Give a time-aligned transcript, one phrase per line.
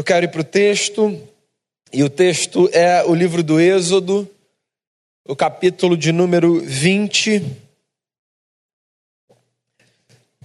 [0.00, 1.28] Eu quero ir para o texto,
[1.92, 4.26] e o texto é o livro do Êxodo,
[5.28, 7.42] o capítulo de número 20.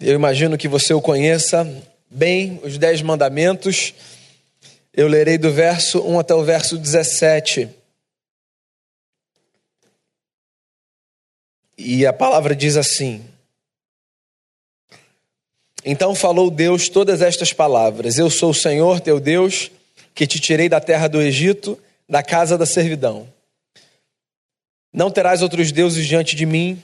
[0.02, 1.65] Eu imagino que você o conheça
[2.12, 3.94] bem, os Dez Mandamentos.
[4.94, 7.69] Eu lerei do verso 1 até o verso 17.
[11.78, 13.24] E a palavra diz assim:
[15.86, 19.70] Então falou Deus todas estas palavras: Eu sou o Senhor teu Deus
[20.16, 21.78] que te tirei da terra do Egito,
[22.09, 23.28] da casa da servidão.
[24.92, 26.82] Não terás outros deuses diante de mim,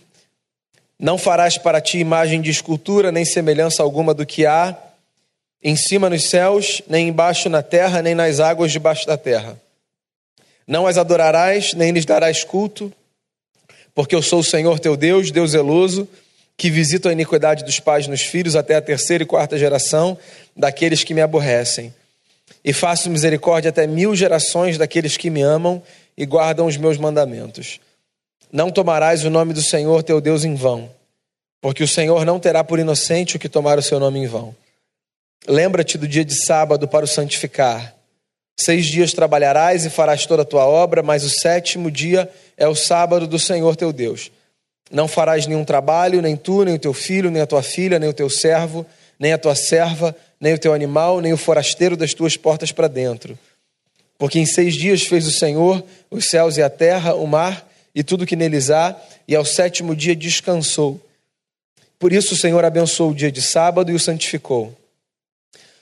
[1.00, 4.78] não farás para ti imagem de escultura, nem semelhança alguma do que há
[5.64, 9.60] em cima nos céus, nem embaixo na terra, nem nas águas debaixo da terra.
[10.68, 12.94] Não as adorarás, nem lhes darás culto,
[13.96, 16.08] porque eu sou o Senhor teu Deus, Deus zeloso,
[16.62, 20.16] que visito a iniquidade dos pais nos filhos até a terceira e quarta geração
[20.56, 21.92] daqueles que me aborrecem
[22.64, 25.82] e faço misericórdia até mil gerações daqueles que me amam
[26.16, 27.80] e guardam os meus mandamentos.
[28.52, 30.88] Não tomarás o nome do Senhor teu Deus em vão,
[31.60, 34.56] porque o Senhor não terá por inocente o que tomar o seu nome em vão.
[35.48, 37.96] Lembra-te do dia de sábado para o santificar.
[38.56, 42.76] Seis dias trabalharás e farás toda a tua obra, mas o sétimo dia é o
[42.76, 44.30] sábado do Senhor teu Deus.
[44.92, 48.10] Não farás nenhum trabalho, nem tu, nem o teu filho, nem a tua filha, nem
[48.10, 48.86] o teu servo,
[49.18, 52.88] nem a tua serva, nem o teu animal, nem o forasteiro das tuas portas para
[52.88, 53.38] dentro.
[54.18, 58.04] Porque em seis dias fez o Senhor os céus e a terra, o mar e
[58.04, 58.96] tudo que neles há,
[59.28, 61.00] e ao sétimo dia descansou.
[62.00, 64.76] Por isso o Senhor abençoou o dia de sábado e o santificou.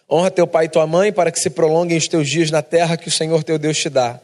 [0.10, 2.98] Honra teu pai e tua mãe, para que se prolonguem os teus dias na terra
[2.98, 4.20] que o Senhor teu Deus te dá.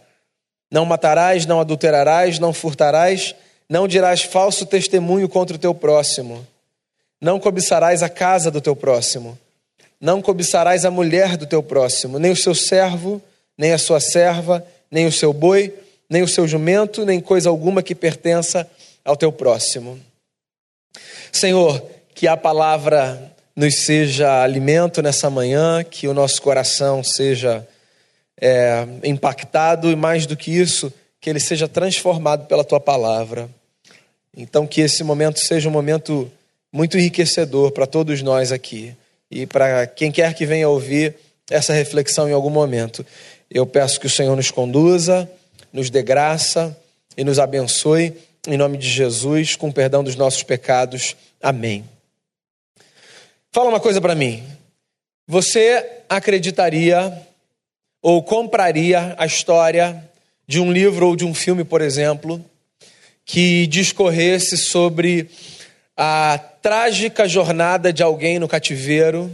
[0.71, 3.35] Não matarás, não adulterarás, não furtarás,
[3.69, 6.45] não dirás falso testemunho contra o teu próximo.
[7.21, 9.37] Não cobiçarás a casa do teu próximo
[9.99, 13.21] não cobiçarás a mulher do teu próximo, nem o seu servo,
[13.57, 15.73] nem a sua serva, nem o seu boi,
[16.09, 18.69] nem o seu jumento, nem coisa alguma que pertença
[19.03, 19.99] ao teu próximo.
[21.31, 21.83] Senhor,
[22.13, 27.67] que a palavra nos seja alimento nessa manhã, que o nosso coração seja
[28.39, 30.93] é, impactado e mais do que isso,
[31.25, 33.49] que ele seja transformado pela tua palavra.
[34.37, 36.31] Então, que esse momento seja um momento
[36.71, 38.95] muito enriquecedor para todos nós aqui
[39.31, 41.15] e para quem quer que venha ouvir
[41.49, 43.03] essa reflexão em algum momento.
[43.49, 45.27] Eu peço que o Senhor nos conduza,
[45.73, 46.77] nos dê graça
[47.17, 48.13] e nos abençoe,
[48.47, 51.15] em nome de Jesus, com perdão dos nossos pecados.
[51.41, 51.83] Amém.
[53.51, 54.43] Fala uma coisa para mim.
[55.27, 57.19] Você acreditaria
[57.99, 60.07] ou compraria a história
[60.47, 62.43] de um livro ou de um filme, por exemplo,
[63.25, 65.29] que discorresse sobre
[65.97, 69.31] a trágica jornada de alguém no cativeiro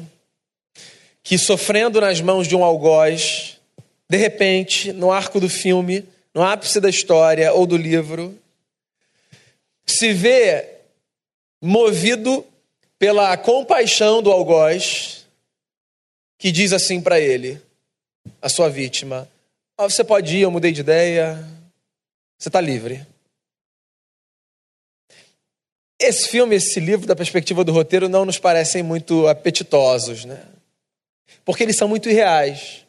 [1.24, 3.58] que, sofrendo nas mãos de um algoz,
[4.10, 8.38] de repente, no arco do filme, no ápice da história ou do livro,
[9.86, 10.68] se vê
[11.62, 12.46] movido
[12.98, 15.26] pela compaixão do algoz,
[16.38, 17.62] que diz assim para ele,
[18.42, 19.28] a sua vítima:
[19.82, 21.48] oh, Você pode ir, eu mudei de ideia,
[22.38, 23.06] você está livre.
[26.00, 30.44] Esse filme, esse livro, da perspectiva do roteiro, não nos parecem muito apetitosos, né?
[31.46, 32.86] Porque eles são muito irreais.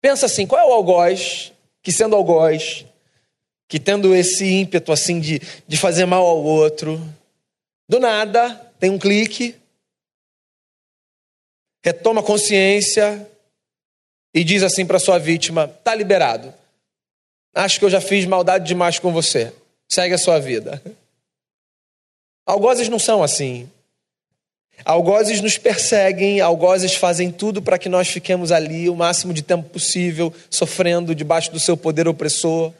[0.00, 2.84] Pensa assim, qual é o algoz que, sendo algoz,
[3.68, 7.00] que tendo esse ímpeto assim de, de fazer mal ao outro,
[7.88, 9.56] do nada tem um clique,
[11.82, 13.26] retoma consciência
[14.36, 16.52] e diz assim para sua vítima: tá liberado.
[17.54, 19.50] Acho que eu já fiz maldade demais com você.
[19.88, 20.82] Segue a sua vida.
[22.44, 23.66] Algozes não são assim.
[24.84, 29.70] Algozes nos perseguem, algozes fazem tudo para que nós fiquemos ali o máximo de tempo
[29.70, 32.74] possível, sofrendo debaixo do seu poder opressor.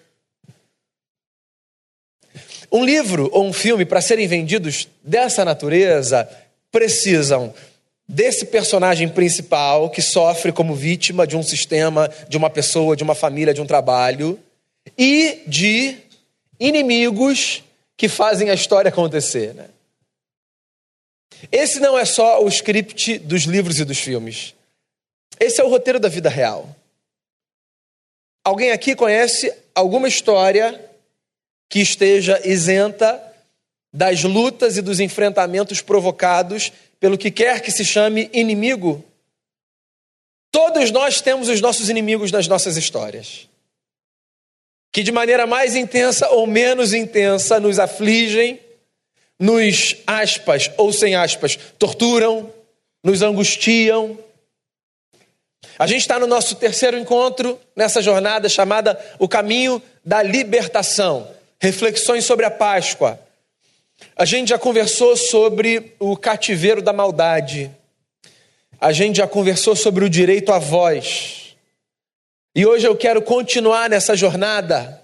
[2.70, 6.28] Um livro ou um filme, para serem vendidos dessa natureza,
[6.70, 7.54] precisam
[8.08, 13.14] desse personagem principal que sofre como vítima de um sistema, de uma pessoa, de uma
[13.14, 14.38] família, de um trabalho,
[14.96, 15.96] e de
[16.60, 17.64] inimigos
[17.96, 19.54] que fazem a história acontecer.
[19.54, 19.68] Né?
[21.50, 24.54] Esse não é só o script dos livros e dos filmes.
[25.40, 26.74] Esse é o roteiro da vida real.
[28.44, 30.80] Alguém aqui conhece alguma história
[31.68, 33.22] que esteja isenta
[33.92, 36.70] das lutas e dos enfrentamentos provocados
[37.00, 39.04] pelo que quer que se chame inimigo?
[40.50, 43.48] Todos nós temos os nossos inimigos nas nossas histórias
[44.96, 48.58] que de maneira mais intensa ou menos intensa nos afligem,
[49.38, 52.50] nos aspas ou sem aspas torturam,
[53.04, 54.18] nos angustiam.
[55.78, 61.28] A gente está no nosso terceiro encontro nessa jornada chamada O Caminho da Libertação
[61.60, 63.20] reflexões sobre a Páscoa.
[64.16, 67.70] A gente já conversou sobre o cativeiro da maldade.
[68.80, 71.56] A gente já conversou sobre o direito à voz.
[72.54, 75.02] E hoje eu quero continuar nessa jornada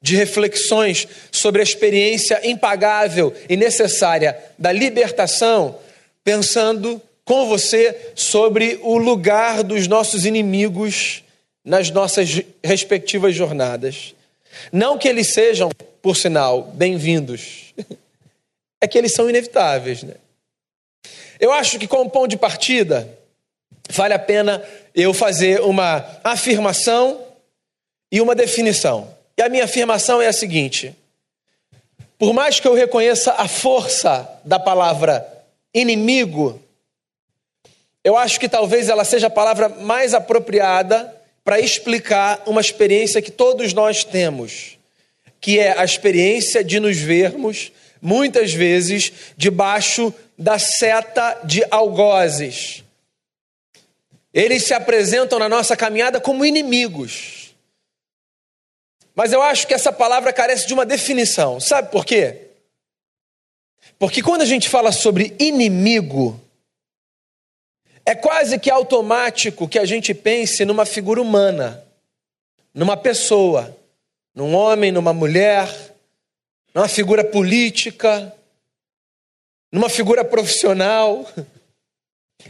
[0.00, 5.78] de reflexões sobre a experiência impagável e necessária da libertação,
[6.22, 11.22] pensando com você sobre o lugar dos nossos inimigos
[11.64, 14.14] nas nossas respectivas jornadas.
[14.72, 15.70] Não que eles sejam,
[16.00, 17.67] por sinal, bem-vindos,
[18.80, 20.02] é que eles são inevitáveis.
[20.02, 20.14] Né?
[21.40, 23.08] Eu acho que, como ponto de partida,
[23.90, 24.62] vale a pena
[24.94, 27.24] eu fazer uma afirmação
[28.10, 29.14] e uma definição.
[29.36, 30.94] E a minha afirmação é a seguinte:
[32.18, 35.26] por mais que eu reconheça a força da palavra
[35.72, 36.60] inimigo,
[38.02, 41.14] eu acho que talvez ela seja a palavra mais apropriada
[41.44, 44.78] para explicar uma experiência que todos nós temos,
[45.40, 52.84] que é a experiência de nos vermos, muitas vezes, debaixo da seta de algozes.
[54.32, 57.54] Eles se apresentam na nossa caminhada como inimigos.
[59.14, 61.58] Mas eu acho que essa palavra carece de uma definição.
[61.58, 62.48] Sabe por quê?
[63.98, 66.40] Porque quando a gente fala sobre inimigo,
[68.06, 71.84] é quase que automático que a gente pense numa figura humana,
[72.72, 73.76] numa pessoa,
[74.34, 75.87] num homem, numa mulher,
[76.78, 78.32] numa figura política,
[79.72, 81.28] numa figura profissional.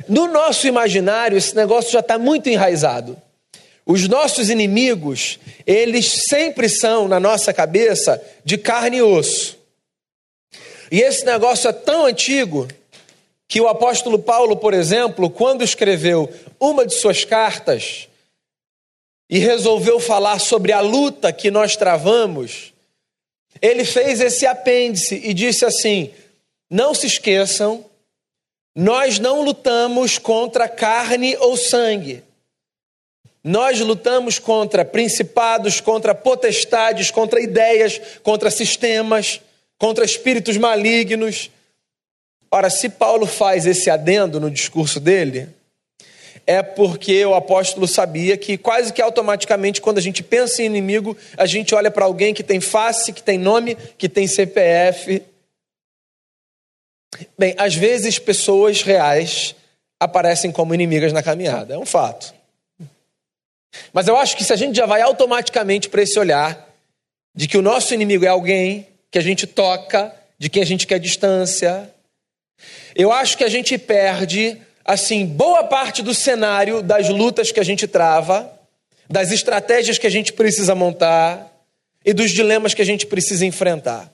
[0.07, 3.17] No nosso imaginário, esse negócio já está muito enraizado.
[3.87, 9.59] Os nossos inimigos, eles sempre são, na nossa cabeça, de carne e osso.
[10.93, 12.69] E esse negócio é tão antigo
[13.49, 16.31] que o apóstolo Paulo, por exemplo, quando escreveu
[16.61, 18.11] uma de suas cartas
[19.31, 22.75] e resolveu falar sobre a luta que nós travamos,
[23.61, 26.13] ele fez esse apêndice e disse assim:
[26.71, 27.85] Não se esqueçam,
[28.75, 32.23] nós não lutamos contra carne ou sangue.
[33.43, 39.41] Nós lutamos contra principados, contra potestades, contra ideias, contra sistemas,
[39.79, 41.51] contra espíritos malignos.
[42.51, 45.49] Ora, se Paulo faz esse adendo no discurso dele,
[46.49, 51.15] é porque o apóstolo sabia que quase que automaticamente, quando a gente pensa em inimigo,
[51.37, 55.23] a gente olha para alguém que tem face, que tem nome, que tem CPF.
[57.37, 59.55] Bem, às vezes pessoas reais
[60.01, 62.33] aparecem como inimigas na caminhada, é um fato.
[63.93, 66.67] Mas eu acho que se a gente já vai automaticamente para esse olhar
[67.35, 70.87] de que o nosso inimigo é alguém que a gente toca, de quem a gente
[70.87, 71.93] quer distância,
[72.95, 74.59] eu acho que a gente perde,
[74.89, 78.51] assim, boa parte do cenário das lutas que a gente trava,
[79.07, 81.53] das estratégias que a gente precisa montar
[82.03, 84.11] e dos dilemas que a gente precisa enfrentar.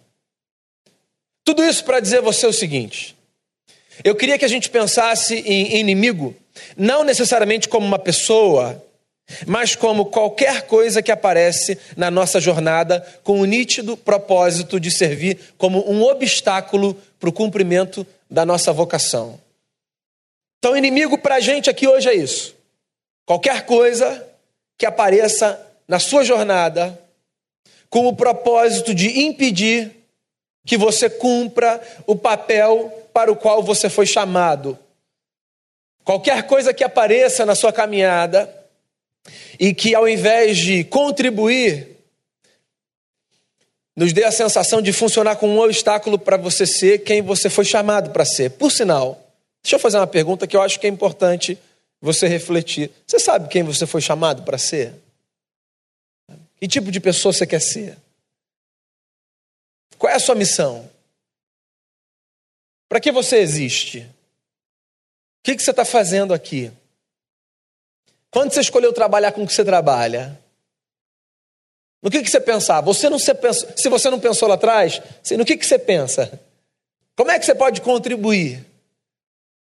[1.44, 3.16] Tudo isso para dizer a você o seguinte:
[4.02, 6.34] eu queria que a gente pensasse em inimigo,
[6.76, 8.84] não necessariamente como uma pessoa,
[9.46, 15.38] mas como qualquer coisa que aparece na nossa jornada com o nítido propósito de servir
[15.56, 19.43] como um obstáculo para o cumprimento da nossa vocação.
[20.64, 22.56] Então, inimigo para a gente aqui hoje é isso.
[23.26, 24.26] Qualquer coisa
[24.78, 26.98] que apareça na sua jornada
[27.90, 29.90] com o propósito de impedir
[30.64, 34.78] que você cumpra o papel para o qual você foi chamado.
[36.02, 38.50] Qualquer coisa que apareça na sua caminhada
[39.60, 41.94] e que, ao invés de contribuir
[43.94, 47.66] nos dê a sensação de funcionar como um obstáculo para você ser quem você foi
[47.66, 48.52] chamado para ser.
[48.52, 49.23] Por sinal,
[49.64, 51.58] deixa eu fazer uma pergunta que eu acho que é importante
[52.00, 52.90] você refletir.
[53.06, 54.94] Você sabe quem você foi chamado para ser?
[56.56, 57.96] Que tipo de pessoa você quer ser?
[59.98, 60.88] Qual é a sua missão?
[62.88, 64.00] Para que você existe?
[64.00, 66.70] O que, você está fazendo aqui?
[68.30, 70.38] Quando você escolheu trabalhar com o que você trabalha?
[72.02, 72.82] No que, que você pensar?
[72.82, 75.00] Você não se, pensou, se você não pensou lá atrás,
[75.36, 76.38] no que, que você pensa?
[77.16, 78.73] Como é que você pode contribuir?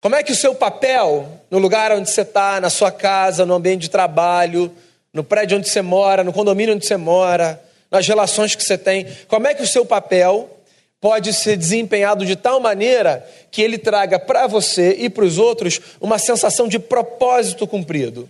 [0.06, 3.56] Como é que o seu papel, no lugar onde você está, na sua casa, no
[3.56, 4.72] ambiente de trabalho,
[5.12, 7.60] no prédio onde você mora, no condomínio onde você mora,
[7.90, 10.60] nas relações que você tem, como é que o seu papel
[11.02, 15.82] pode ser desempenhado de tal maneira que ele traga para você e para os outros
[16.00, 18.30] uma sensação de propósito cumprido?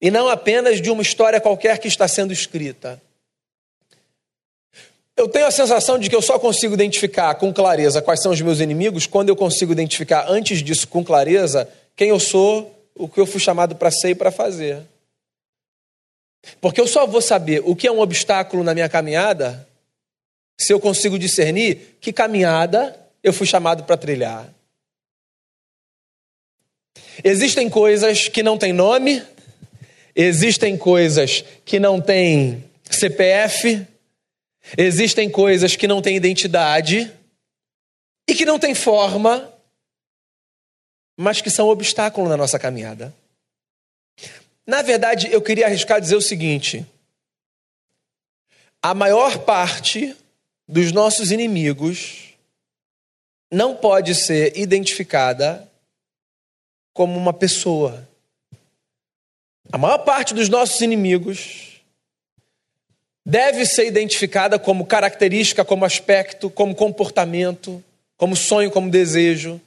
[0.00, 3.00] e não apenas de uma história qualquer que está sendo escrita.
[5.16, 8.40] Eu tenho a sensação de que eu só consigo identificar com clareza quais são os
[8.40, 13.20] meus inimigos quando eu consigo identificar antes disso com clareza quem eu sou o que
[13.20, 14.82] eu fui chamado para ser e para fazer.
[16.60, 19.68] Porque eu só vou saber o que é um obstáculo na minha caminhada
[20.58, 24.52] se eu consigo discernir que caminhada eu fui chamado para trilhar.
[27.22, 29.22] Existem coisas que não têm nome,
[30.14, 33.86] existem coisas que não têm CPF,
[34.76, 37.12] existem coisas que não têm identidade
[38.28, 39.52] e que não têm forma,
[41.16, 43.14] mas que são obstáculo na nossa caminhada.
[44.66, 46.86] Na verdade, eu queria arriscar dizer o seguinte:
[48.82, 50.16] a maior parte
[50.66, 52.34] dos nossos inimigos
[53.52, 55.70] não pode ser identificada
[56.94, 58.08] como uma pessoa.
[59.70, 61.73] A maior parte dos nossos inimigos
[63.24, 67.82] deve ser identificada como característica, como aspecto, como comportamento,
[68.16, 69.60] como sonho, como desejo.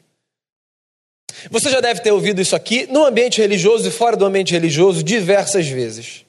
[1.50, 5.04] Você já deve ter ouvido isso aqui no ambiente religioso e fora do ambiente religioso
[5.04, 6.26] diversas vezes.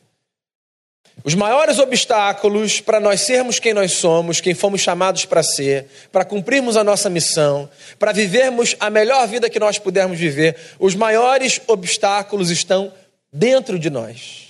[1.25, 6.25] Os maiores obstáculos para nós sermos quem nós somos, quem fomos chamados para ser, para
[6.25, 7.69] cumprirmos a nossa missão,
[7.99, 12.93] para vivermos a melhor vida que nós pudermos viver, os maiores obstáculos estão
[13.33, 14.48] dentro de nós.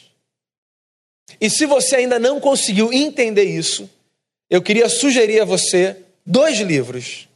[1.41, 3.89] E se você ainda não conseguiu entender isso,
[4.51, 7.29] eu queria sugerir a você dois livros.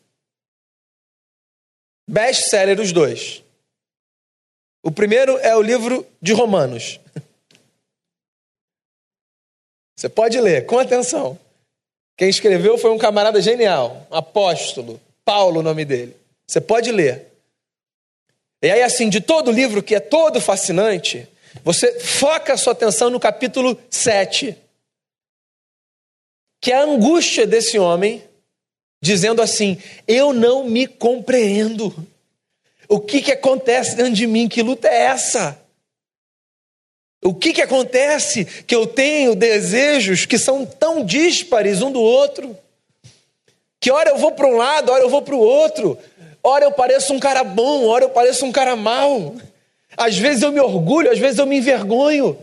[2.09, 3.43] Best-seller os dois.
[4.83, 6.99] O primeiro é o livro de Romanos.
[9.97, 11.39] Você pode ler, com atenção.
[12.17, 16.17] Quem escreveu foi um camarada genial, um apóstolo, Paulo, o nome dele.
[16.45, 17.33] Você pode ler.
[18.61, 21.29] E aí, assim, de todo o livro, que é todo fascinante,
[21.65, 24.57] você foca a sua atenção no capítulo 7,
[26.61, 28.23] que é a angústia desse homem,
[29.01, 31.95] dizendo assim: Eu não me compreendo.
[32.89, 34.49] O que, que acontece dentro de mim?
[34.49, 35.59] Que luta é essa?
[37.25, 42.57] O que, que acontece que eu tenho desejos que são tão díspares um do outro?
[43.81, 45.97] Que hora eu vou para um lado, hora eu vou para o outro.
[46.43, 49.37] Hora eu pareço um cara bom, hora eu pareço um cara mau.
[49.97, 52.39] Às vezes eu me orgulho, às vezes eu me envergonho.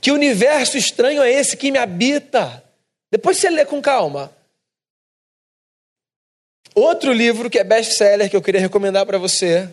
[0.00, 2.62] Que universo estranho é esse que me habita?
[3.10, 4.34] Depois você lê com calma.
[6.74, 9.72] Outro livro que é best-seller que eu queria recomendar para você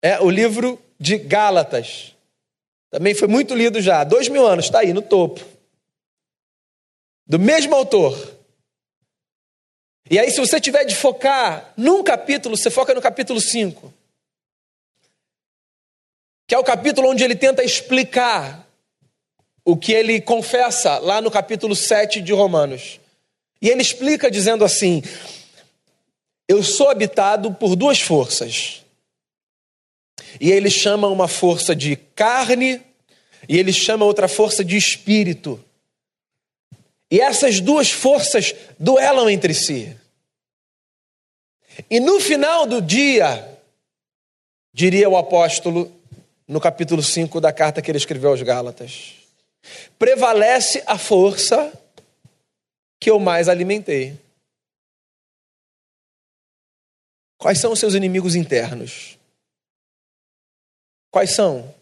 [0.00, 2.14] é o livro de Gálatas.
[2.90, 5.44] Também foi muito lido já, dois mil anos, está aí no topo.
[7.26, 8.36] Do mesmo autor.
[10.10, 13.92] E aí, se você tiver de focar num capítulo, você foca no capítulo 5.
[16.50, 18.68] Que é o capítulo onde ele tenta explicar
[19.64, 22.98] o que ele confessa lá no capítulo 7 de Romanos.
[23.62, 25.00] E ele explica dizendo assim:
[26.48, 28.84] Eu sou habitado por duas forças.
[30.40, 32.82] E ele chama uma força de carne
[33.48, 35.64] e ele chama outra força de espírito.
[37.08, 39.96] E essas duas forças duelam entre si.
[41.88, 43.56] E no final do dia,
[44.74, 45.99] diria o apóstolo
[46.50, 49.14] no capítulo 5 da carta que ele escreveu aos Gálatas,
[49.96, 51.72] prevalece a força
[52.98, 54.18] que eu mais alimentei.
[57.38, 59.16] Quais são os seus inimigos internos?
[61.12, 61.72] Quais são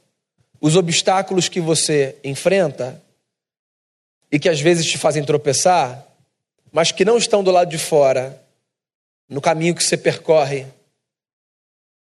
[0.60, 3.02] os obstáculos que você enfrenta
[4.30, 6.06] e que às vezes te fazem tropeçar,
[6.70, 8.38] mas que não estão do lado de fora,
[9.30, 10.66] no caminho que você percorre,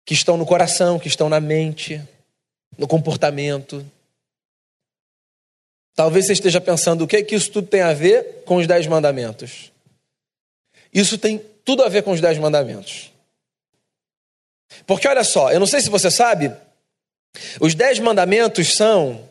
[0.05, 1.99] que estão no coração, que estão na mente,
[2.77, 3.85] no comportamento.
[5.95, 8.67] Talvez você esteja pensando o que é que isso tudo tem a ver com os
[8.67, 9.71] dez mandamentos.
[10.93, 13.11] Isso tem tudo a ver com os dez mandamentos.
[14.85, 16.51] Porque olha só, eu não sei se você sabe,
[17.59, 19.29] os Dez Mandamentos são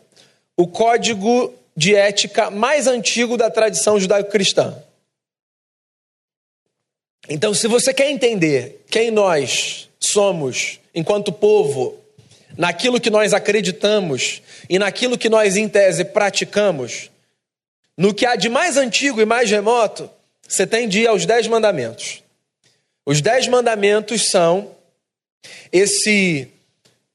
[0.56, 4.82] o código de ética mais antigo da tradição judaico-cristã.
[7.28, 11.99] Então, se você quer entender quem nós somos enquanto povo,
[12.60, 17.10] naquilo que nós acreditamos e naquilo que nós, em tese, praticamos,
[17.96, 20.10] no que há de mais antigo e mais remoto,
[20.46, 22.22] você tem de ir aos Dez Mandamentos.
[23.06, 24.72] Os Dez Mandamentos são
[25.72, 26.48] esse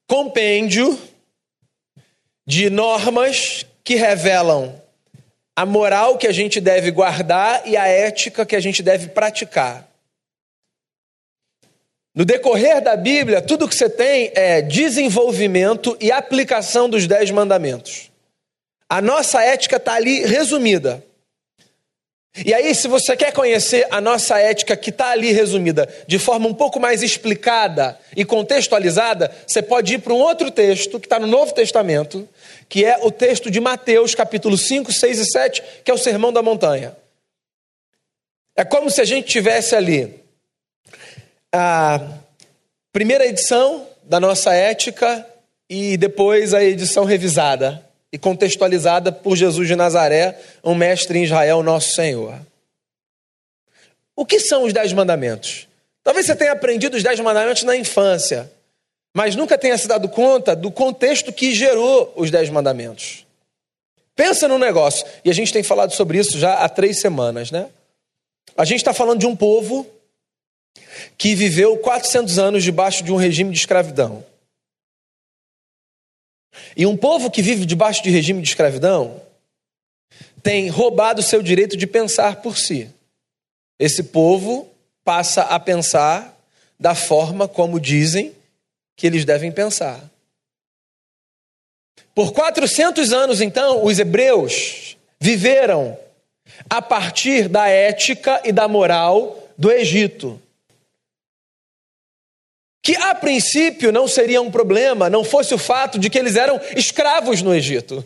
[0.08, 1.00] compêndio
[2.48, 4.82] de normas que revelam
[5.56, 9.88] a moral que a gente deve guardar e a ética que a gente deve praticar.
[12.16, 18.10] No decorrer da Bíblia, tudo que você tem é desenvolvimento e aplicação dos dez mandamentos.
[18.88, 21.04] A nossa ética está ali resumida.
[22.46, 26.48] E aí, se você quer conhecer a nossa ética que está ali resumida de forma
[26.48, 31.20] um pouco mais explicada e contextualizada, você pode ir para um outro texto que está
[31.20, 32.28] no Novo Testamento,
[32.70, 36.32] que é o texto de Mateus, capítulo 5, 6 e 7, que é o Sermão
[36.32, 36.96] da Montanha.
[38.56, 40.25] É como se a gente tivesse ali
[41.58, 42.02] a
[42.92, 45.26] primeira edição da nossa ética
[45.70, 47.82] e depois a edição revisada
[48.12, 52.38] e contextualizada por Jesus de Nazaré, um mestre em Israel, nosso Senhor.
[54.14, 55.66] O que são os Dez Mandamentos?
[56.04, 58.52] Talvez você tenha aprendido os Dez Mandamentos na infância,
[59.14, 63.26] mas nunca tenha se dado conta do contexto que gerou os Dez Mandamentos.
[64.14, 67.68] Pensa no negócio, e a gente tem falado sobre isso já há três semanas, né?
[68.58, 69.95] A gente está falando de um povo
[71.18, 74.26] que viveu 400 anos debaixo de um regime de escravidão.
[76.76, 79.22] E um povo que vive debaixo de regime de escravidão
[80.42, 82.90] tem roubado o seu direito de pensar por si.
[83.80, 84.70] Esse povo
[85.04, 86.38] passa a pensar
[86.80, 88.34] da forma como dizem
[88.96, 90.10] que eles devem pensar.
[92.14, 95.98] Por 400 anos, então, os hebreus viveram
[96.70, 100.42] a partir da ética e da moral do Egito
[102.86, 106.62] que a princípio não seria um problema, não fosse o fato de que eles eram
[106.76, 108.06] escravos no Egito.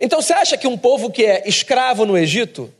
[0.00, 2.72] Então você acha que um povo que é escravo no Egito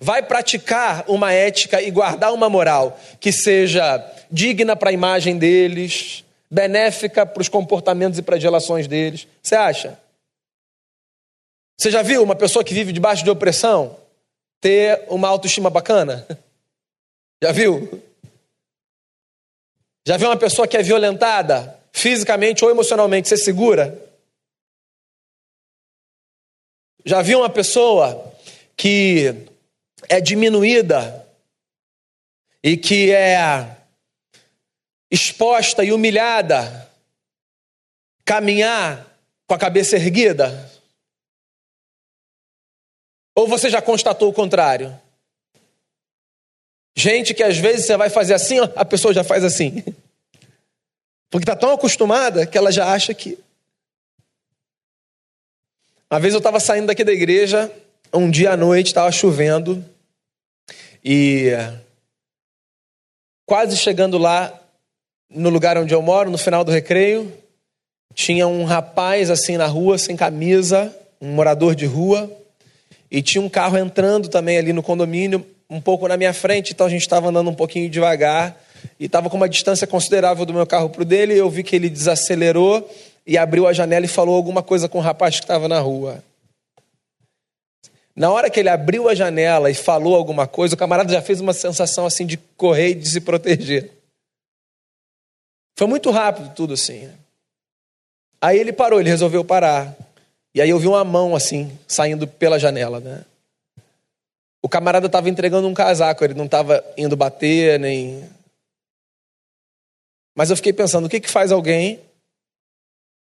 [0.00, 6.24] vai praticar uma ética e guardar uma moral que seja digna para a imagem deles,
[6.50, 9.28] benéfica para os comportamentos e para as relações deles?
[9.40, 10.00] Você acha?
[11.78, 13.96] Você já viu uma pessoa que vive debaixo de opressão
[14.60, 16.26] ter uma autoestima bacana?
[17.42, 18.02] Já viu?
[20.06, 24.10] Já viu uma pessoa que é violentada fisicamente ou emocionalmente, você segura?
[27.04, 28.34] Já viu uma pessoa
[28.76, 29.46] que
[30.08, 31.26] é diminuída
[32.62, 33.76] e que é
[35.10, 36.90] exposta e humilhada
[38.24, 39.06] caminhar
[39.46, 40.70] com a cabeça erguida?
[43.34, 44.98] Ou você já constatou o contrário?
[46.96, 49.82] Gente que às vezes você vai fazer assim, a pessoa já faz assim.
[51.30, 53.38] Porque está tão acostumada que ela já acha que.
[56.10, 57.72] Uma vez eu estava saindo daqui da igreja,
[58.12, 59.84] um dia à noite, estava chovendo,
[61.04, 61.52] e
[63.46, 64.52] quase chegando lá
[65.30, 67.32] no lugar onde eu moro, no final do recreio,
[68.12, 72.30] tinha um rapaz assim na rua, sem camisa, um morador de rua,
[73.08, 76.86] e tinha um carro entrando também ali no condomínio, um pouco na minha frente, então
[76.86, 78.60] a gente estava andando um pouquinho devagar
[78.98, 81.38] e estava com uma distância considerável do meu carro para o dele.
[81.38, 82.90] Eu vi que ele desacelerou
[83.24, 86.24] e abriu a janela e falou alguma coisa com o rapaz que estava na rua.
[88.16, 91.40] Na hora que ele abriu a janela e falou alguma coisa, o camarada já fez
[91.40, 93.92] uma sensação assim de correr e de se proteger.
[95.78, 97.08] Foi muito rápido tudo assim.
[98.40, 99.96] Aí ele parou, ele resolveu parar.
[100.52, 103.24] E aí eu vi uma mão assim, saindo pela janela, né?
[104.62, 108.28] O camarada estava entregando um casaco, ele não estava indo bater, nem.
[110.34, 112.00] Mas eu fiquei pensando: o que, que faz alguém,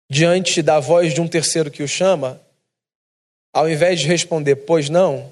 [0.10, 2.42] diante da voz de um terceiro que o chama,
[3.54, 5.32] ao invés de responder, pois não,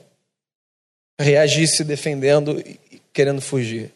[1.19, 3.93] reagir se defendendo e querendo fugir?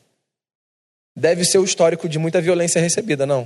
[1.16, 3.44] Deve ser o histórico de muita violência recebida, não?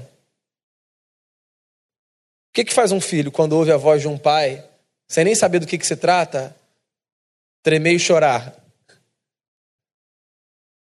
[2.50, 4.68] O que, que faz um filho quando ouve a voz de um pai,
[5.08, 6.56] sem nem saber do que, que se trata,
[7.64, 8.56] tremer e chorar.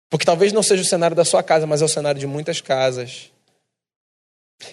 [0.09, 2.61] Porque talvez não seja o cenário da sua casa, mas é o cenário de muitas
[2.61, 3.31] casas.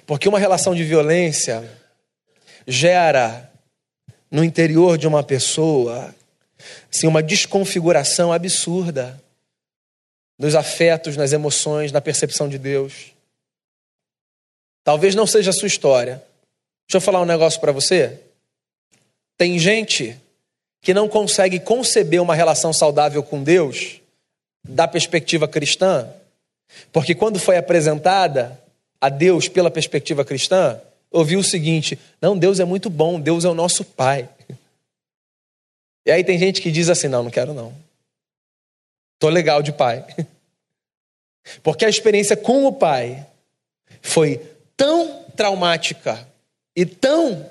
[0.06, 1.68] Porque uma relação de violência
[2.66, 3.50] gera
[4.30, 6.14] no interior de uma pessoa
[6.92, 9.20] assim, uma desconfiguração absurda
[10.38, 13.12] nos afetos, nas emoções, na percepção de Deus.
[14.84, 16.22] Talvez não seja a sua história.
[16.88, 18.20] Deixa eu falar um negócio para você.
[19.36, 20.20] Tem gente
[20.82, 24.00] que não consegue conceber uma relação saudável com Deus
[24.62, 26.08] da perspectiva cristã,
[26.92, 28.60] porque quando foi apresentada
[29.00, 33.48] a Deus pela perspectiva cristã, ouviu o seguinte: não, Deus é muito bom, Deus é
[33.48, 34.28] o nosso Pai.
[36.04, 37.72] E aí tem gente que diz assim: não, não quero não.
[39.18, 40.04] Tô legal de pai.
[41.62, 43.24] Porque a experiência com o pai
[44.00, 44.40] foi
[44.76, 46.26] tão traumática
[46.74, 47.48] e tão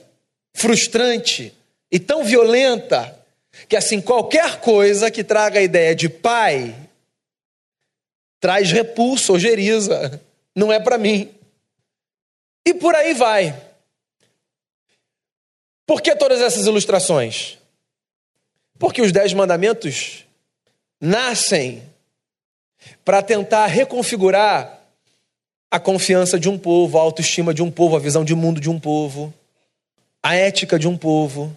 [0.53, 1.53] frustrante
[1.89, 3.17] e tão violenta
[3.67, 6.75] que assim, qualquer coisa que traga a ideia de pai
[8.39, 10.19] traz repulso, ojeriza,
[10.55, 11.29] não é para mim.
[12.65, 13.55] E por aí vai.
[15.85, 17.57] Por que todas essas ilustrações?
[18.79, 20.25] Porque os dez mandamentos
[20.99, 21.83] nascem
[23.05, 24.79] para tentar reconfigurar
[25.69, 28.69] a confiança de um povo, a autoestima de um povo, a visão de mundo de
[28.69, 29.33] um povo,
[30.21, 31.55] a ética de um povo.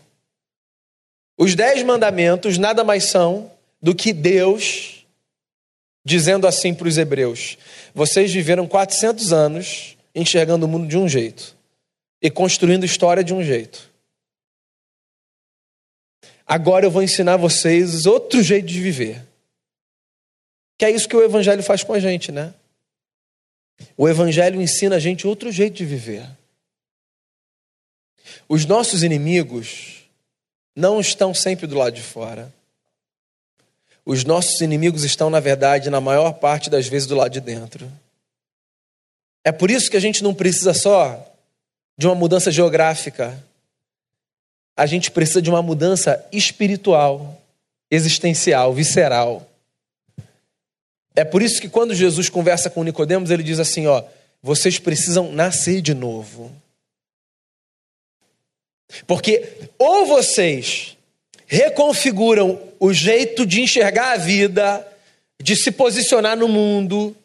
[1.36, 3.50] Os dez mandamentos nada mais são
[3.82, 5.04] do que Deus
[6.04, 7.58] dizendo assim para os hebreus:
[7.94, 11.56] vocês viveram 400 anos enxergando o mundo de um jeito
[12.22, 13.90] e construindo história de um jeito.
[16.46, 19.24] Agora eu vou ensinar vocês outro jeito de viver.
[20.76, 22.52] Que é isso que o Evangelho faz com a gente, né?
[23.96, 26.28] O Evangelho ensina a gente outro jeito de viver.
[28.48, 30.03] Os nossos inimigos
[30.74, 32.52] não estão sempre do lado de fora.
[34.04, 37.90] Os nossos inimigos estão, na verdade, na maior parte das vezes do lado de dentro.
[39.42, 41.32] É por isso que a gente não precisa só
[41.96, 43.38] de uma mudança geográfica.
[44.76, 47.40] A gente precisa de uma mudança espiritual,
[47.90, 49.48] existencial, visceral.
[51.14, 54.02] É por isso que quando Jesus conversa com Nicodemos, ele diz assim, ó,
[54.42, 56.50] vocês precisam nascer de novo.
[59.06, 60.96] Porque ou vocês
[61.46, 64.86] reconfiguram o jeito de enxergar a vida,
[65.40, 67.16] de se posicionar no mundo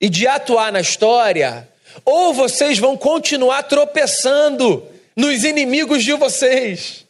[0.00, 1.68] e de atuar na história,
[2.04, 7.06] ou vocês vão continuar tropeçando nos inimigos de vocês.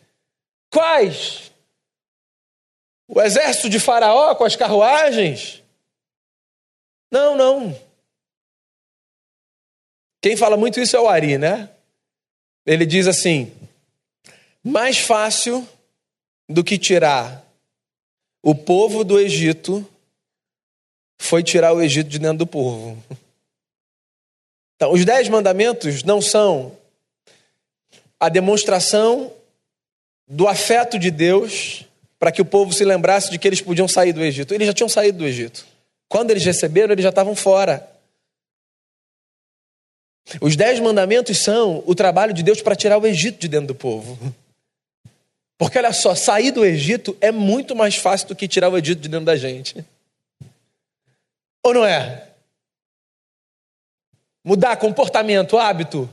[0.70, 1.52] Quais?
[3.08, 5.62] O exército de Faraó com as carruagens?
[7.10, 7.76] Não, não.
[10.22, 11.70] Quem fala muito isso é o Ari, né?
[12.66, 13.52] Ele diz assim:
[14.62, 15.66] mais fácil
[16.48, 17.44] do que tirar
[18.42, 19.86] o povo do Egito
[21.20, 23.02] foi tirar o Egito de dentro do povo.
[24.80, 26.74] Então, os dez mandamentos não são
[28.18, 29.30] a demonstração
[30.26, 31.84] do afeto de Deus
[32.18, 34.54] para que o povo se lembrasse de que eles podiam sair do Egito.
[34.54, 35.66] Eles já tinham saído do Egito.
[36.08, 37.86] Quando eles receberam, eles já estavam fora.
[40.40, 43.74] Os dez mandamentos são o trabalho de Deus para tirar o Egito de dentro do
[43.74, 44.18] povo.
[45.58, 49.00] Porque olha só, sair do Egito é muito mais fácil do que tirar o Egito
[49.00, 49.84] de dentro da gente.
[51.62, 52.28] Ou não é?
[54.44, 56.08] Mudar comportamento, hábito.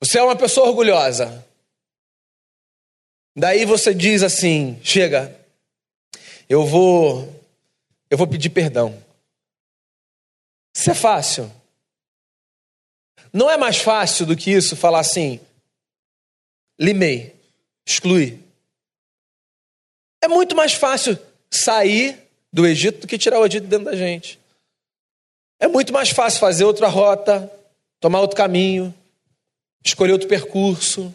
[0.00, 1.44] Você é uma pessoa orgulhosa.
[3.34, 5.34] Daí você diz assim: chega,
[6.48, 7.28] eu vou,
[8.10, 9.07] eu vou pedir perdão.
[10.88, 11.52] Isso é fácil.
[13.30, 15.38] Não é mais fácil do que isso falar assim,
[16.80, 17.36] limei,
[17.84, 18.40] exclui.
[20.22, 21.18] É muito mais fácil
[21.50, 22.18] sair
[22.50, 24.40] do Egito do que tirar o Egito dentro da gente.
[25.60, 27.52] É muito mais fácil fazer outra rota,
[28.00, 28.94] tomar outro caminho,
[29.84, 31.14] escolher outro percurso.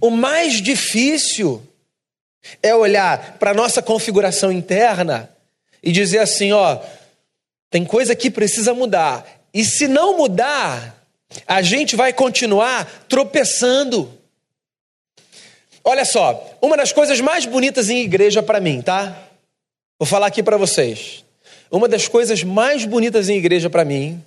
[0.00, 1.62] O mais difícil
[2.60, 5.30] é olhar para a nossa configuração interna
[5.80, 6.82] e dizer assim: ó,
[7.70, 9.24] tem coisa que precisa mudar.
[9.54, 11.06] E se não mudar,
[11.46, 14.12] a gente vai continuar tropeçando.
[15.84, 19.16] Olha só, uma das coisas mais bonitas em igreja para mim, tá?
[19.98, 21.24] Vou falar aqui para vocês.
[21.70, 24.22] Uma das coisas mais bonitas em igreja para mim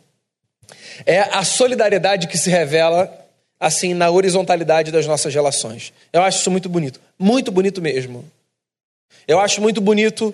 [1.06, 3.12] é a solidariedade que se revela
[3.60, 5.94] assim na horizontalidade das nossas relações.
[6.12, 8.26] Eu acho isso muito bonito, muito bonito mesmo.
[9.28, 10.34] Eu acho muito bonito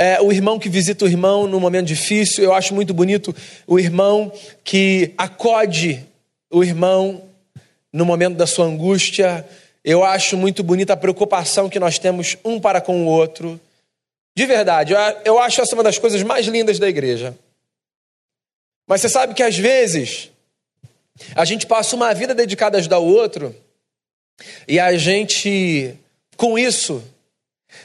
[0.00, 2.42] é, o irmão que visita o irmão num momento difícil.
[2.42, 3.36] Eu acho muito bonito
[3.66, 4.32] o irmão
[4.64, 6.02] que acode
[6.50, 7.28] o irmão
[7.92, 9.46] no momento da sua angústia.
[9.84, 13.60] Eu acho muito bonita a preocupação que nós temos um para com o outro.
[14.34, 17.36] De verdade, eu acho essa uma das coisas mais lindas da igreja.
[18.88, 20.30] Mas você sabe que às vezes
[21.34, 23.54] a gente passa uma vida dedicada a ajudar o outro
[24.66, 25.94] e a gente,
[26.38, 27.04] com isso,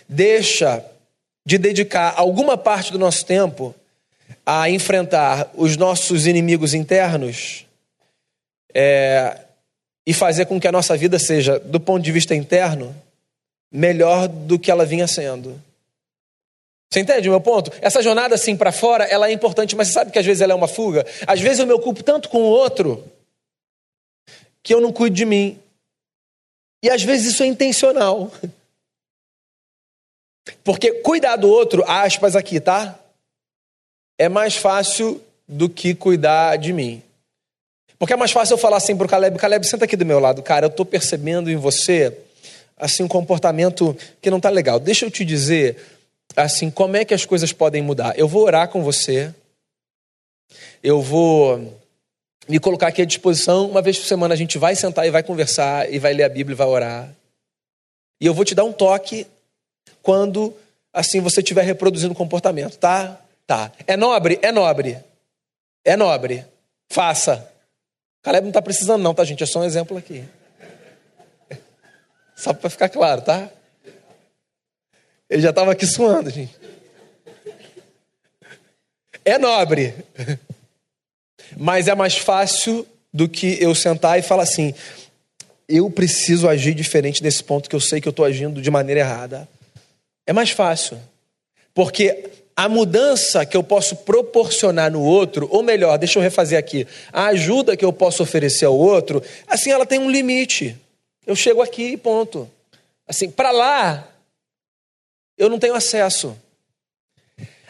[0.07, 0.81] deixa
[1.45, 3.75] de dedicar alguma parte do nosso tempo
[4.45, 7.65] a enfrentar os nossos inimigos internos
[8.73, 9.39] é,
[10.05, 12.95] e fazer com que a nossa vida seja, do ponto de vista interno,
[13.71, 15.61] melhor do que ela vinha sendo.
[16.91, 17.71] Você entende o meu ponto?
[17.81, 20.53] Essa jornada assim para fora, ela é importante, mas você sabe que às vezes ela
[20.53, 21.05] é uma fuga?
[21.27, 23.03] Às vezes eu me ocupo tanto com o outro
[24.63, 25.59] que eu não cuido de mim.
[26.83, 28.31] E às vezes isso é intencional.
[30.63, 32.97] Porque cuidar do outro, aspas aqui, tá?
[34.17, 37.01] É mais fácil do que cuidar de mim.
[37.97, 40.43] Porque é mais fácil eu falar assim pro Caleb, Caleb, senta aqui do meu lado,
[40.43, 42.15] cara, eu tô percebendo em você
[42.77, 44.79] assim um comportamento que não tá legal.
[44.79, 45.77] Deixa eu te dizer
[46.35, 48.17] assim como é que as coisas podem mudar.
[48.17, 49.33] Eu vou orar com você.
[50.83, 51.81] Eu vou
[52.47, 53.69] me colocar aqui à disposição.
[53.69, 56.29] Uma vez por semana a gente vai sentar e vai conversar, e vai ler a
[56.29, 57.15] Bíblia e vai orar.
[58.19, 59.25] E eu vou te dar um toque
[60.01, 60.55] quando
[60.93, 63.19] assim você estiver reproduzindo comportamento, tá?
[63.45, 63.71] Tá.
[63.85, 64.39] É nobre?
[64.41, 64.97] É nobre.
[65.83, 66.45] É nobre.
[66.89, 67.51] Faça.
[68.23, 69.43] Caleb não está precisando, não, tá, gente?
[69.43, 70.23] É só um exemplo aqui.
[72.35, 73.49] Só para ficar claro, tá?
[75.29, 76.53] Ele já estava aqui suando, gente.
[79.23, 79.93] É nobre.
[81.57, 84.73] Mas é mais fácil do que eu sentar e falar assim:
[85.67, 89.01] eu preciso agir diferente nesse ponto que eu sei que eu estou agindo de maneira
[89.01, 89.47] errada.
[90.25, 90.99] É mais fácil.
[91.73, 96.87] Porque a mudança que eu posso proporcionar no outro, ou melhor, deixa eu refazer aqui,
[97.11, 100.75] a ajuda que eu posso oferecer ao outro, assim, ela tem um limite.
[101.27, 102.49] Eu chego aqui e ponto.
[103.07, 104.07] Assim, para lá,
[105.37, 106.35] eu não tenho acesso.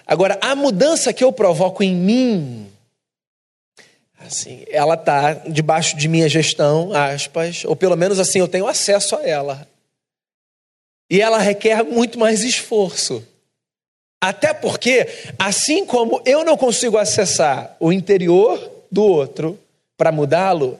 [0.05, 2.71] Agora, a mudança que eu provoco em mim,
[4.19, 9.15] assim, ela está debaixo de minha gestão, aspas, ou pelo menos assim, eu tenho acesso
[9.15, 9.67] a ela.
[11.09, 13.25] E ela requer muito mais esforço.
[14.21, 19.59] Até porque, assim como eu não consigo acessar o interior do outro
[19.97, 20.79] para mudá-lo,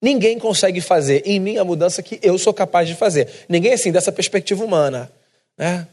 [0.00, 3.46] ninguém consegue fazer em mim a mudança que eu sou capaz de fazer.
[3.48, 5.10] Ninguém, assim, dessa perspectiva humana.
[5.56, 5.86] Né?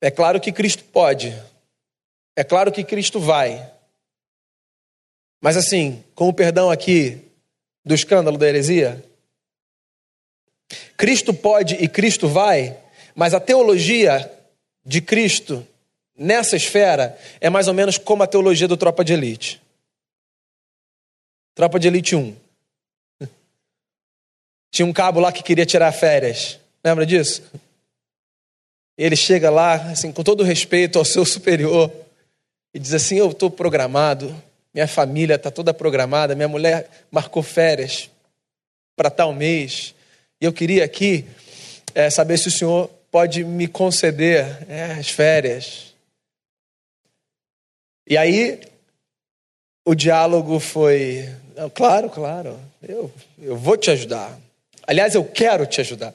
[0.00, 1.34] É claro que Cristo pode.
[2.36, 3.70] É claro que Cristo vai.
[5.40, 7.18] Mas, assim, com o perdão aqui
[7.84, 9.02] do escândalo da heresia,
[10.96, 12.76] Cristo pode e Cristo vai,
[13.14, 14.30] mas a teologia
[14.84, 15.66] de Cristo
[16.16, 19.62] nessa esfera é mais ou menos como a teologia do Tropa de Elite.
[21.54, 22.36] Tropa de Elite 1.
[24.70, 26.58] Tinha um cabo lá que queria tirar férias.
[26.84, 27.42] Lembra disso?
[28.96, 31.90] Ele chega lá, assim, com todo respeito ao seu superior,
[32.72, 34.34] e diz assim: Eu estou programado,
[34.72, 38.10] minha família está toda programada, minha mulher marcou férias
[38.96, 39.94] para tal mês,
[40.40, 41.24] e eu queria aqui
[41.94, 45.94] é, saber se o senhor pode me conceder é, as férias.
[48.06, 48.60] E aí
[49.84, 51.28] o diálogo foi:
[51.74, 54.38] claro, claro, eu, eu vou te ajudar.
[54.86, 56.14] Aliás, eu quero te ajudar.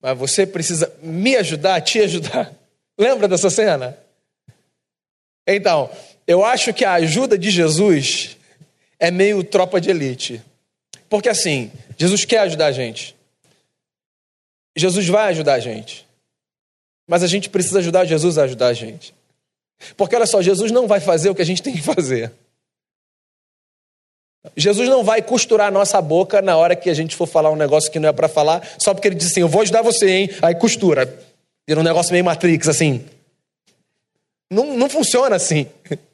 [0.00, 2.52] Mas você precisa me ajudar, te ajudar.
[2.98, 3.98] Lembra dessa cena?
[5.46, 5.90] Então,
[6.26, 8.36] eu acho que a ajuda de Jesus
[8.98, 10.42] é meio tropa de elite.
[11.08, 13.16] Porque assim, Jesus quer ajudar a gente.
[14.76, 16.06] Jesus vai ajudar a gente.
[17.06, 19.14] Mas a gente precisa ajudar Jesus a ajudar a gente.
[19.96, 22.32] Porque olha só, Jesus não vai fazer o que a gente tem que fazer.
[24.56, 27.56] Jesus não vai costurar a nossa boca na hora que a gente for falar um
[27.56, 30.08] negócio que não é para falar, só porque ele diz assim: Eu vou ajudar você,
[30.08, 30.30] hein?
[30.40, 31.06] Aí costura.
[31.66, 33.04] Vira um negócio meio Matrix, assim.
[34.50, 35.66] Não, não funciona assim.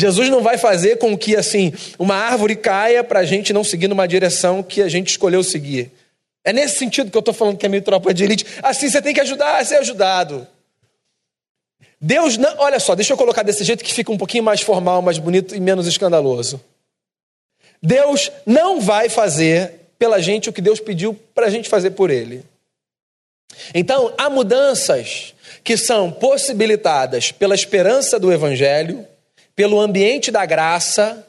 [0.00, 3.88] Jesus não vai fazer com que, assim, uma árvore caia para a gente não seguir
[3.88, 5.92] numa direção que a gente escolheu seguir.
[6.42, 8.46] É nesse sentido que eu estou falando que é meio tropa de elite.
[8.62, 10.46] Assim você tem que ajudar a ser ajudado.
[12.00, 12.54] Deus não.
[12.58, 15.54] Olha só, deixa eu colocar desse jeito que fica um pouquinho mais formal, mais bonito
[15.54, 16.60] e menos escandaloso.
[17.82, 22.10] Deus não vai fazer pela gente o que Deus pediu para a gente fazer por
[22.10, 22.42] Ele.
[23.74, 29.06] Então, há mudanças que são possibilitadas pela esperança do Evangelho,
[29.60, 31.22] pelo ambiente da graça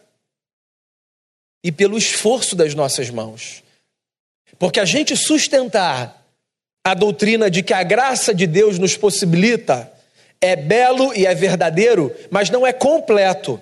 [1.61, 3.61] e pelo esforço das nossas mãos.
[4.57, 6.25] Porque a gente sustentar
[6.81, 9.91] a doutrina de que a graça de Deus nos possibilita
[10.39, 13.61] é belo e é verdadeiro, mas não é completo.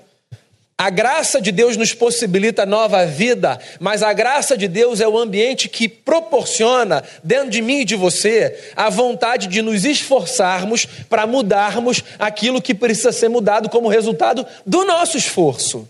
[0.81, 5.17] A graça de Deus nos possibilita nova vida, mas a graça de Deus é o
[5.17, 11.27] ambiente que proporciona, dentro de mim e de você, a vontade de nos esforçarmos para
[11.27, 15.85] mudarmos aquilo que precisa ser mudado como resultado do nosso esforço.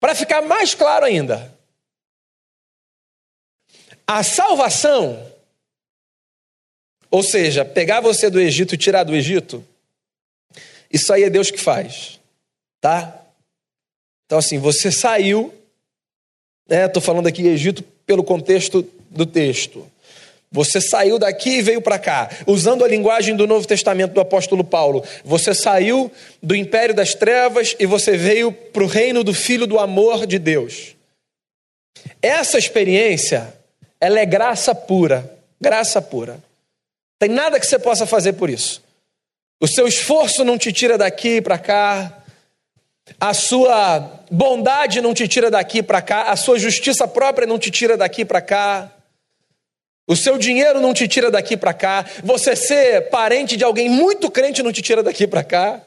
[0.00, 1.54] Para ficar mais claro ainda,
[4.06, 5.30] a salvação,
[7.10, 9.62] ou seja, pegar você do Egito e tirar do Egito,
[10.90, 12.18] isso aí é Deus que faz,
[12.80, 13.17] tá?
[14.28, 15.54] Então, assim, você saiu,
[16.68, 16.84] né?
[16.84, 19.90] Estou falando aqui Egito pelo contexto do texto.
[20.52, 22.28] Você saiu daqui e veio para cá.
[22.46, 26.12] Usando a linguagem do Novo Testamento do apóstolo Paulo, você saiu
[26.42, 30.38] do império das trevas e você veio para o reino do Filho do amor de
[30.38, 30.94] Deus.
[32.20, 33.54] Essa experiência
[33.98, 35.38] ela é graça pura.
[35.58, 36.38] Graça pura.
[37.18, 38.82] Tem nada que você possa fazer por isso.
[39.58, 42.17] O seu esforço não te tira daqui para cá.
[43.20, 46.30] A sua bondade não te tira daqui para cá.
[46.30, 48.92] A sua justiça própria não te tira daqui para cá.
[50.06, 52.04] O seu dinheiro não te tira daqui para cá.
[52.24, 55.82] Você ser parente de alguém muito crente não te tira daqui para cá.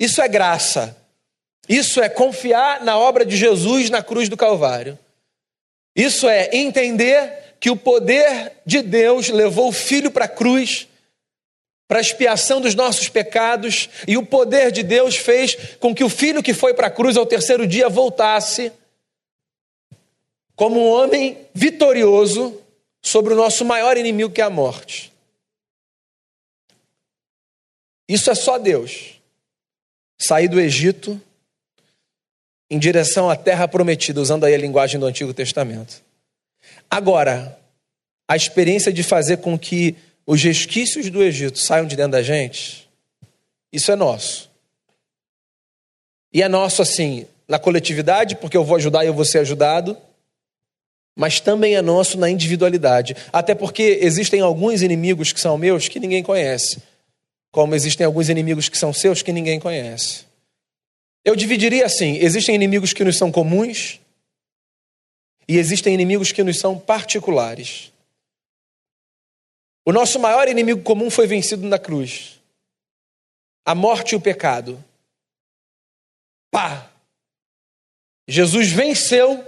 [0.00, 0.96] Isso é graça.
[1.68, 4.98] Isso é confiar na obra de Jesus na cruz do Calvário.
[5.94, 10.88] Isso é entender que o poder de Deus levou o filho para a cruz
[11.88, 16.10] para a expiação dos nossos pecados, e o poder de Deus fez com que o
[16.10, 18.70] filho que foi para a cruz ao terceiro dia voltasse
[20.54, 22.60] como um homem vitorioso
[23.00, 25.10] sobre o nosso maior inimigo que é a morte.
[28.06, 29.14] Isso é só Deus.
[30.18, 31.18] Sair do Egito
[32.70, 36.02] em direção à terra prometida, usando aí a linguagem do Antigo Testamento.
[36.90, 37.58] Agora,
[38.26, 39.96] a experiência de fazer com que
[40.30, 42.86] os resquícios do Egito saiam de dentro da gente,
[43.72, 44.50] isso é nosso.
[46.30, 49.96] E é nosso assim, na coletividade, porque eu vou ajudar e eu vou ser ajudado,
[51.16, 53.16] mas também é nosso na individualidade.
[53.32, 56.82] Até porque existem alguns inimigos que são meus que ninguém conhece,
[57.50, 60.26] como existem alguns inimigos que são seus que ninguém conhece.
[61.24, 63.98] Eu dividiria assim: existem inimigos que nos são comuns
[65.48, 67.90] e existem inimigos que nos são particulares.
[69.88, 72.38] O nosso maior inimigo comum foi vencido na cruz.
[73.64, 74.84] A morte e o pecado.
[76.50, 76.90] Pá!
[78.28, 79.42] Jesus venceu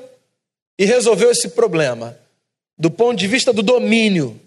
[0.78, 2.18] e resolveu esse problema.
[2.78, 4.40] Do ponto de vista do domínio,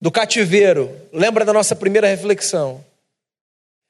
[0.00, 0.98] do cativeiro.
[1.12, 2.82] Lembra da nossa primeira reflexão?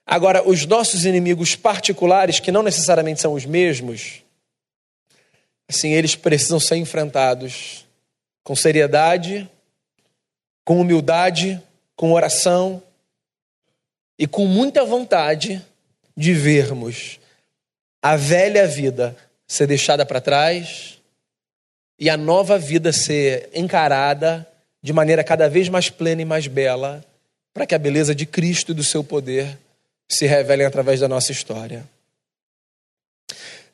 [0.04, 4.24] Agora, os nossos inimigos particulares, que não necessariamente são os mesmos,
[5.68, 7.86] assim, eles precisam ser enfrentados
[8.42, 9.48] com seriedade,
[10.64, 11.60] com humildade,
[11.96, 12.82] com oração
[14.18, 15.64] e com muita vontade
[16.16, 17.18] de vermos
[18.02, 20.98] a velha vida ser deixada para trás
[21.98, 24.46] e a nova vida ser encarada
[24.82, 27.04] de maneira cada vez mais plena e mais bela,
[27.54, 29.56] para que a beleza de Cristo e do seu poder
[30.10, 31.84] se revelem através da nossa história.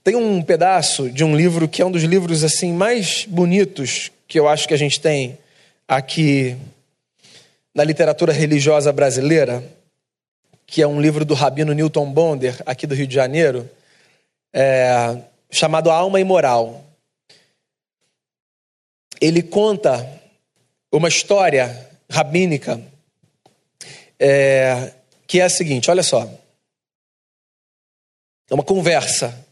[0.05, 4.39] Tem um pedaço de um livro que é um dos livros assim mais bonitos que
[4.39, 5.39] eu acho que a gente tem
[5.87, 6.55] aqui
[7.79, 9.63] na literatura religiosa brasileira,
[10.67, 13.71] que é um livro do rabino Newton Bonder, aqui do Rio de Janeiro,
[14.53, 15.17] é,
[15.49, 16.85] chamado Alma e Moral.
[19.21, 20.05] Ele conta
[20.91, 22.83] uma história rabínica
[24.19, 24.93] é,
[25.25, 26.29] que é a seguinte: olha só.
[28.51, 29.47] É uma conversa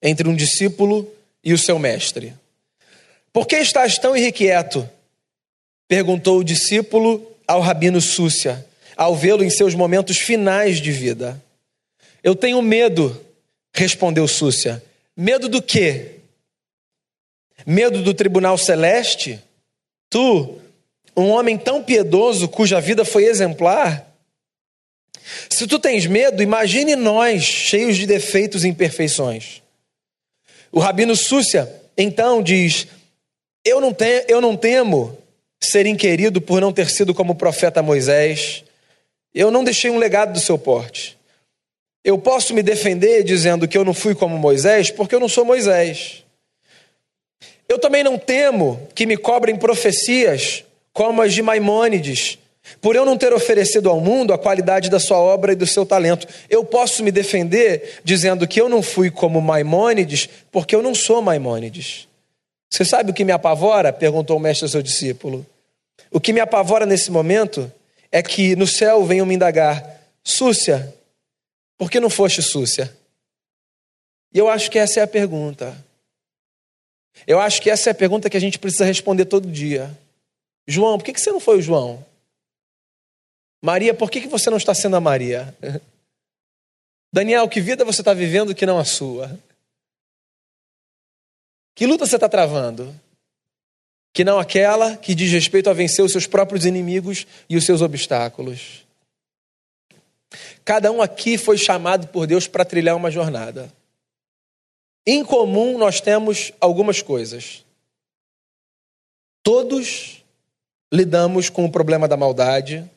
[0.00, 1.06] entre um discípulo
[1.44, 2.32] e o seu mestre.
[3.34, 4.88] Por que estás tão irrequieto?
[5.86, 11.42] perguntou o discípulo ao rabino Súcia, ao vê-lo em seus momentos finais de vida.
[12.22, 13.24] Eu tenho medo,
[13.72, 14.82] respondeu Súcia.
[15.16, 16.16] Medo do quê?
[17.64, 19.40] Medo do tribunal celeste?
[20.10, 20.58] Tu,
[21.16, 24.06] um homem tão piedoso cuja vida foi exemplar?
[25.48, 29.62] Se tu tens medo, imagine nós, cheios de defeitos e imperfeições.
[30.70, 32.86] O rabino Súcia, então, diz:
[33.64, 35.18] Eu não, te, eu não temo
[35.62, 38.64] ser inquirido por não ter sido como o profeta Moisés.
[39.34, 41.16] Eu não deixei um legado do seu porte.
[42.04, 45.44] Eu posso me defender dizendo que eu não fui como Moisés, porque eu não sou
[45.44, 46.24] Moisés.
[47.68, 52.38] Eu também não temo que me cobrem profecias como as de Maimônides,
[52.80, 55.84] por eu não ter oferecido ao mundo a qualidade da sua obra e do seu
[55.84, 56.26] talento.
[56.48, 61.20] Eu posso me defender dizendo que eu não fui como Maimônides, porque eu não sou
[61.20, 62.08] Maimônides.
[62.70, 63.92] Você sabe o que me apavora?
[63.92, 65.46] perguntou o mestre ao seu discípulo.
[66.10, 67.70] O que me apavora nesse momento
[68.10, 70.94] é que no céu venham me indagar: Súcia,
[71.78, 72.94] por que não foste Súcia?
[74.32, 75.76] E eu acho que essa é a pergunta.
[77.26, 79.96] Eu acho que essa é a pergunta que a gente precisa responder todo dia.
[80.66, 82.04] João, por que você não foi o João?
[83.62, 85.56] Maria, por que você não está sendo a Maria?
[87.12, 89.38] Daniel, que vida você está vivendo que não a sua?
[91.76, 92.98] Que luta você está travando?
[94.10, 97.82] Que não aquela que diz respeito a vencer os seus próprios inimigos e os seus
[97.82, 98.86] obstáculos.
[100.64, 103.70] Cada um aqui foi chamado por Deus para trilhar uma jornada.
[105.06, 107.62] Em comum, nós temos algumas coisas.
[109.42, 110.24] Todos
[110.90, 112.90] lidamos com o problema da maldade,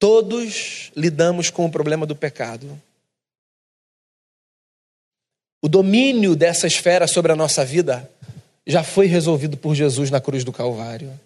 [0.00, 2.76] todos lidamos com o problema do pecado.
[5.62, 8.10] O domínio dessa esfera sobre a nossa vida
[8.66, 11.18] já foi resolvido por Jesus na cruz do Calvário.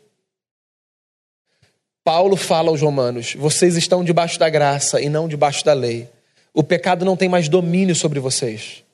[2.03, 6.09] Paulo fala aos Romanos: vocês estão debaixo da graça e não debaixo da lei.
[6.53, 8.85] O pecado não tem mais domínio sobre vocês.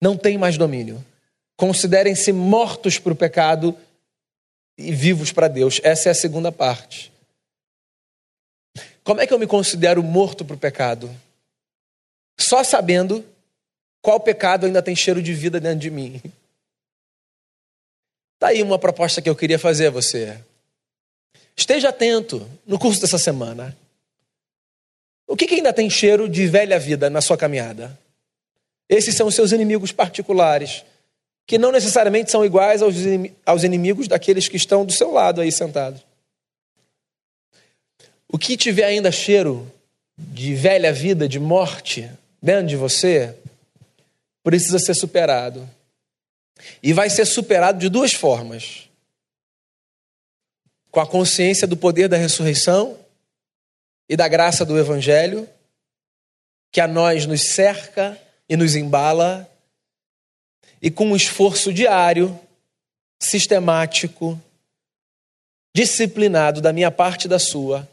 [0.00, 1.04] Não tem mais domínio.
[1.56, 3.76] Considerem-se mortos para o pecado
[4.76, 5.80] e vivos para Deus.
[5.82, 7.10] Essa é a segunda parte.
[9.02, 11.10] Como é que eu me considero morto para o pecado?
[12.38, 13.24] Só sabendo
[14.06, 16.22] qual pecado ainda tem cheiro de vida dentro de mim.
[18.38, 20.38] Tá aí uma proposta que eu queria fazer a você.
[21.56, 23.76] Esteja atento no curso dessa semana.
[25.26, 27.98] O que, que ainda tem cheiro de velha vida na sua caminhada?
[28.88, 30.84] Esses são os seus inimigos particulares,
[31.44, 32.82] que não necessariamente são iguais
[33.44, 36.00] aos inimigos daqueles que estão do seu lado aí sentados.
[38.28, 39.68] O que tiver ainda cheiro
[40.16, 42.08] de velha vida, de morte
[42.40, 43.34] dentro de você,
[44.46, 45.68] precisa ser superado.
[46.80, 48.88] E vai ser superado de duas formas:
[50.88, 52.96] com a consciência do poder da ressurreição
[54.08, 55.48] e da graça do Evangelho,
[56.70, 58.16] que a nós nos cerca
[58.48, 59.50] e nos embala,
[60.80, 62.38] e com um esforço diário,
[63.18, 64.40] sistemático,
[65.74, 67.88] disciplinado da minha parte e da sua,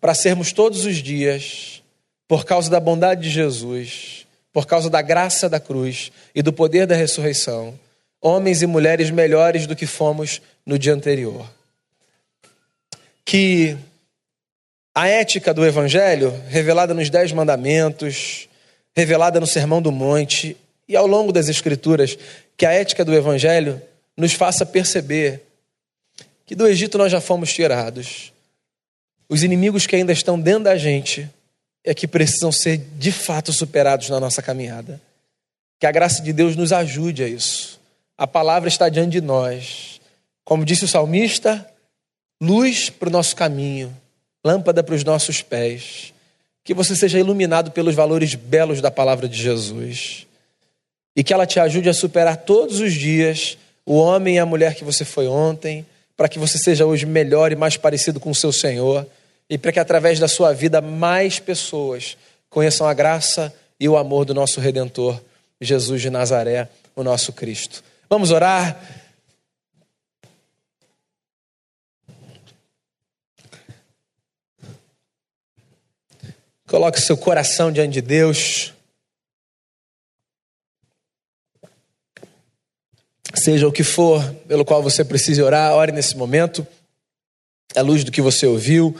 [0.00, 1.84] para sermos todos os dias,
[2.26, 4.23] por causa da bondade de Jesus,
[4.54, 7.76] por causa da graça da cruz e do poder da ressurreição,
[8.20, 11.44] homens e mulheres melhores do que fomos no dia anterior.
[13.24, 13.76] Que
[14.94, 18.48] a ética do Evangelho, revelada nos Dez Mandamentos,
[18.94, 20.56] revelada no Sermão do Monte
[20.88, 22.16] e ao longo das Escrituras,
[22.56, 23.82] que a ética do Evangelho
[24.16, 25.42] nos faça perceber
[26.46, 28.32] que do Egito nós já fomos tirados.
[29.28, 31.28] Os inimigos que ainda estão dentro da gente
[31.84, 35.00] é que precisam ser de fato superados na nossa caminhada.
[35.78, 37.78] Que a graça de Deus nos ajude a isso.
[38.16, 40.00] A palavra está diante de nós.
[40.44, 41.68] Como disse o salmista,
[42.40, 43.94] luz para o nosso caminho
[44.44, 46.12] lâmpada para os nossos pés.
[46.62, 50.26] Que você seja iluminado pelos valores belos da palavra de Jesus.
[51.16, 53.56] E que ela te ajude a superar todos os dias
[53.86, 55.84] o homem e a mulher que você foi ontem,
[56.16, 59.06] para que você seja hoje melhor e mais parecido com o seu Senhor,
[59.48, 62.16] e para que através da sua vida mais pessoas
[62.48, 65.20] conheçam a graça e o amor do nosso Redentor,
[65.60, 67.82] Jesus de Nazaré, o nosso Cristo.
[68.08, 68.80] Vamos orar.
[76.66, 78.72] Coloque seu coração diante de Deus.
[83.34, 86.66] Seja o que for pelo qual você precise orar, ore nesse momento.
[87.74, 88.96] É luz do que você ouviu.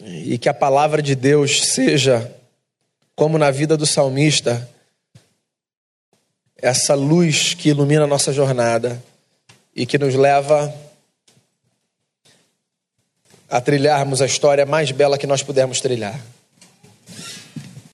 [0.00, 2.32] E que a palavra de Deus seja,
[3.16, 4.68] como na vida do salmista,
[6.56, 9.02] essa luz que ilumina a nossa jornada
[9.74, 10.74] e que nos leva
[13.48, 16.20] a trilharmos a história mais bela que nós pudermos trilhar.